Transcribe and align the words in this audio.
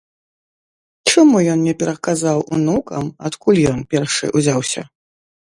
Чаму 1.11 1.37
ён 1.55 1.59
не 1.67 1.75
пераказаў 1.83 2.41
унукам, 2.57 3.13
адкуль 3.29 3.61
ён, 3.75 3.79
першы, 3.95 4.33
узяўся? 4.43 4.81